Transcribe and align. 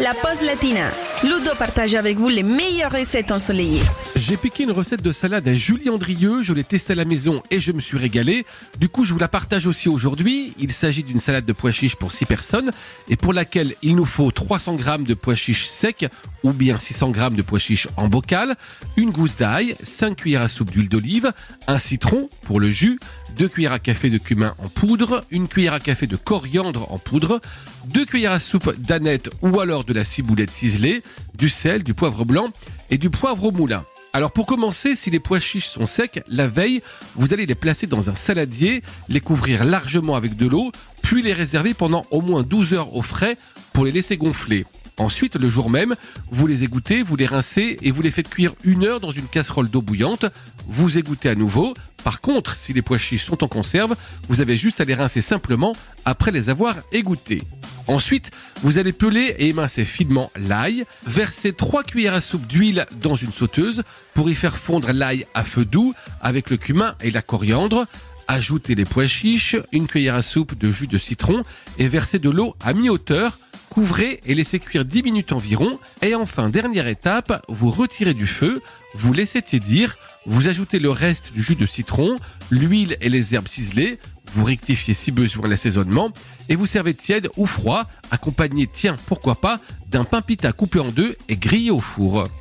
la 0.00 0.14
pause 0.14 0.42
latina. 0.42 0.90
Ludo 1.22 1.54
partage 1.58 1.94
avec 1.94 2.16
vous 2.16 2.28
les 2.28 2.42
meilleures 2.42 2.90
recettes 2.90 3.30
ensoleillées. 3.30 3.82
J'ai 4.16 4.36
piqué 4.36 4.64
une 4.64 4.70
recette 4.70 5.02
de 5.02 5.12
salade 5.12 5.46
à 5.46 5.54
Julie 5.54 5.90
Andrieux, 5.90 6.42
je 6.42 6.52
l'ai 6.52 6.64
testée 6.64 6.92
à 6.92 6.96
la 6.96 7.04
maison 7.04 7.42
et 7.50 7.60
je 7.60 7.72
me 7.72 7.80
suis 7.80 7.98
régalé. 7.98 8.44
Du 8.78 8.88
coup, 8.88 9.04
je 9.04 9.12
vous 9.12 9.18
la 9.18 9.28
partage 9.28 9.66
aussi 9.66 9.88
aujourd'hui. 9.88 10.52
Il 10.58 10.72
s'agit 10.72 11.02
d'une 11.02 11.20
salade 11.20 11.44
de 11.44 11.52
pois 11.52 11.70
chiches 11.70 11.96
pour 11.96 12.12
6 12.12 12.26
personnes 12.26 12.70
et 13.08 13.16
pour 13.16 13.32
laquelle 13.32 13.74
il 13.82 13.96
nous 13.96 14.04
faut 14.04 14.30
300 14.30 14.78
g 14.78 14.84
de 15.04 15.14
pois 15.14 15.34
chiches 15.34 15.66
secs 15.66 16.06
ou 16.42 16.52
bien 16.52 16.78
600 16.78 17.12
g 17.14 17.30
de 17.30 17.42
pois 17.42 17.58
chiches 17.58 17.88
en 17.96 18.08
bocal, 18.08 18.56
une 18.96 19.10
gousse 19.10 19.36
d'ail, 19.36 19.74
5 19.82 20.16
cuillères 20.16 20.42
à 20.42 20.48
soupe 20.48 20.70
d'huile 20.70 20.88
d'olive, 20.88 21.32
un 21.66 21.78
citron 21.78 22.28
pour 22.42 22.60
le 22.60 22.70
jus, 22.70 22.98
2 23.36 23.48
cuillères 23.48 23.72
à 23.72 23.78
café 23.78 24.10
de 24.10 24.18
cumin 24.18 24.54
en 24.58 24.68
poudre, 24.68 25.24
une 25.30 25.48
cuillère 25.48 25.72
à 25.72 25.80
café 25.80 26.06
de 26.06 26.16
coriandre 26.16 26.90
en 26.92 26.98
poudre, 26.98 27.40
2 27.88 28.04
cuillères 28.04 28.32
à 28.32 28.40
soupe 28.40 28.74
d'aneth 28.78 29.30
ou 29.42 29.60
alors 29.60 29.84
de 29.84 29.92
la 29.92 30.04
ciboulette 30.04 30.50
ciselée, 30.50 31.02
du 31.36 31.48
sel, 31.48 31.82
du 31.82 31.94
poivre 31.94 32.24
blanc 32.24 32.50
et 32.90 32.98
du 32.98 33.10
poivre 33.10 33.44
au 33.44 33.50
moulin. 33.50 33.84
Alors 34.12 34.30
pour 34.30 34.46
commencer, 34.46 34.94
si 34.94 35.10
les 35.10 35.18
pois 35.18 35.40
chiches 35.40 35.66
sont 35.66 35.86
secs, 35.86 36.22
la 36.28 36.46
veille, 36.46 36.82
vous 37.16 37.32
allez 37.32 37.46
les 37.46 37.56
placer 37.56 37.88
dans 37.88 38.10
un 38.10 38.14
saladier, 38.14 38.82
les 39.08 39.20
couvrir 39.20 39.64
largement 39.64 40.14
avec 40.14 40.36
de 40.36 40.46
l'eau, 40.46 40.70
puis 41.02 41.20
les 41.20 41.32
réserver 41.32 41.74
pendant 41.74 42.06
au 42.12 42.20
moins 42.20 42.44
12 42.44 42.74
heures 42.74 42.94
au 42.94 43.02
frais 43.02 43.36
pour 43.72 43.84
les 43.84 43.92
laisser 43.92 44.16
gonfler. 44.16 44.66
Ensuite, 44.96 45.34
le 45.34 45.50
jour 45.50 45.70
même, 45.70 45.96
vous 46.30 46.46
les 46.46 46.62
égouttez, 46.62 47.02
vous 47.02 47.16
les 47.16 47.26
rincez 47.26 47.76
et 47.82 47.90
vous 47.90 48.02
les 48.02 48.12
faites 48.12 48.28
cuire 48.28 48.54
une 48.62 48.84
heure 48.84 49.00
dans 49.00 49.10
une 49.10 49.26
casserole 49.26 49.68
d'eau 49.68 49.82
bouillante. 49.82 50.26
Vous 50.68 50.98
égouttez 50.98 51.28
à 51.28 51.34
nouveau. 51.34 51.74
Par 52.04 52.20
contre, 52.20 52.56
si 52.56 52.74
les 52.74 52.82
pois 52.82 52.98
chiches 52.98 53.24
sont 53.24 53.42
en 53.42 53.48
conserve, 53.48 53.96
vous 54.28 54.42
avez 54.42 54.56
juste 54.56 54.80
à 54.80 54.84
les 54.84 54.94
rincer 54.94 55.22
simplement 55.22 55.74
après 56.04 56.30
les 56.30 56.50
avoir 56.50 56.76
égouttés. 56.92 57.42
Ensuite, 57.86 58.30
vous 58.62 58.78
allez 58.78 58.92
peler 58.92 59.34
et 59.38 59.48
émincer 59.48 59.86
finement 59.86 60.30
l'ail, 60.36 60.84
verser 61.06 61.54
3 61.54 61.82
cuillères 61.82 62.14
à 62.14 62.20
soupe 62.20 62.46
d'huile 62.46 62.86
dans 63.00 63.16
une 63.16 63.32
sauteuse 63.32 63.82
pour 64.12 64.28
y 64.28 64.34
faire 64.34 64.56
fondre 64.56 64.92
l'ail 64.92 65.26
à 65.34 65.44
feu 65.44 65.64
doux 65.64 65.94
avec 66.20 66.50
le 66.50 66.58
cumin 66.58 66.94
et 67.00 67.10
la 67.10 67.22
coriandre. 67.22 67.86
Ajoutez 68.28 68.74
les 68.74 68.84
pois 68.84 69.06
chiches, 69.06 69.56
une 69.72 69.86
cuillère 69.86 70.14
à 70.14 70.22
soupe 70.22 70.56
de 70.58 70.70
jus 70.70 70.86
de 70.86 70.98
citron 70.98 71.42
et 71.78 71.88
versez 71.88 72.18
de 72.18 72.30
l'eau 72.30 72.54
à 72.62 72.74
mi-hauteur 72.74 73.38
couvrez 73.74 74.20
et 74.24 74.34
laissez 74.34 74.60
cuire 74.60 74.84
10 74.84 75.02
minutes 75.02 75.32
environ. 75.32 75.80
Et 76.00 76.14
enfin, 76.14 76.48
dernière 76.48 76.86
étape, 76.86 77.44
vous 77.48 77.72
retirez 77.72 78.14
du 78.14 78.28
feu, 78.28 78.62
vous 78.94 79.12
laissez 79.12 79.42
tiédir, 79.42 79.96
vous 80.26 80.48
ajoutez 80.48 80.78
le 80.78 80.90
reste 80.90 81.32
du 81.32 81.42
jus 81.42 81.56
de 81.56 81.66
citron, 81.66 82.16
l'huile 82.50 82.96
et 83.00 83.08
les 83.08 83.34
herbes 83.34 83.48
ciselées, 83.48 83.98
vous 84.32 84.44
rectifiez 84.44 84.94
si 84.94 85.10
besoin 85.10 85.48
l'assaisonnement 85.48 86.12
et 86.48 86.54
vous 86.54 86.66
servez 86.66 86.94
tiède 86.94 87.28
ou 87.36 87.46
froid, 87.46 87.88
accompagné, 88.12 88.68
tiens, 88.72 88.96
pourquoi 89.06 89.40
pas, 89.40 89.58
d'un 89.88 90.04
pain 90.04 90.22
pita 90.22 90.52
coupé 90.52 90.78
en 90.78 90.90
deux 90.90 91.16
et 91.28 91.36
grillé 91.36 91.72
au 91.72 91.80
four. 91.80 92.28